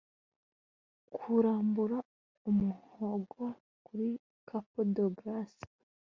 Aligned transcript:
Kurambura 1.15 1.97
umuhogo 2.49 3.41
kuri 3.85 4.09
coup 4.47 4.69
de 4.95 5.05
grace 5.17 5.63